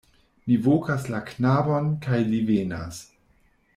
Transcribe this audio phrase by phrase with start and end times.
[0.45, 3.03] Mi vokas la knabon, kaj li venas.